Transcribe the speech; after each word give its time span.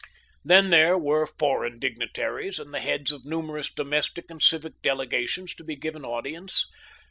Then 0.43 0.71
there 0.71 0.97
were 0.97 1.27
foreign 1.27 1.77
dignitaries, 1.77 2.57
and 2.57 2.73
the 2.73 2.79
heads 2.79 3.11
of 3.11 3.23
numerous 3.23 3.71
domestic 3.71 4.31
and 4.31 4.41
civic 4.41 4.81
delegations 4.81 5.53
to 5.53 5.63
be 5.63 5.75
given 5.75 6.03
audience. 6.03 6.65